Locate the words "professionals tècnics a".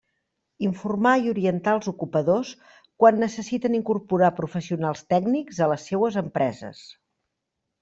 4.41-5.71